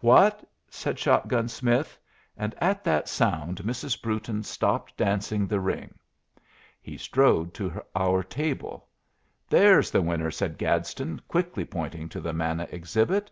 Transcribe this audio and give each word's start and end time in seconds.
"What!" 0.00 0.42
said 0.68 0.98
Shot 0.98 1.28
gun 1.28 1.46
Smith; 1.46 1.96
and 2.36 2.56
at 2.58 2.82
that 2.82 3.08
sound 3.08 3.58
Mrs. 3.58 4.02
Brewton 4.02 4.42
stopped 4.42 4.96
dancing 4.96 5.46
the 5.46 5.60
ring. 5.60 5.94
He 6.82 6.96
strode 6.96 7.54
to 7.54 7.84
our 7.94 8.24
table. 8.24 8.88
"There's 9.48 9.92
the 9.92 10.02
winner," 10.02 10.32
said 10.32 10.58
Gadsden, 10.58 11.20
quickly 11.28 11.64
pointing 11.64 12.08
to 12.08 12.20
the 12.20 12.32
Manna 12.32 12.66
Exhibit. 12.72 13.30